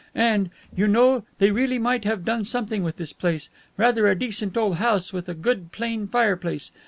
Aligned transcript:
And, 0.15 0.49
you 0.75 0.87
know, 0.87 1.25
they 1.37 1.51
really 1.51 1.77
might 1.77 2.05
have 2.05 2.25
done 2.25 2.43
something 2.43 2.81
with 2.81 2.97
this 2.97 3.13
place 3.13 3.51
rather 3.77 4.07
a 4.07 4.15
decent 4.17 4.57
old 4.57 4.77
house, 4.77 5.13
with 5.13 5.29
a 5.29 5.35
good 5.35 5.71
plain 5.71 6.07
fireplace. 6.07 6.71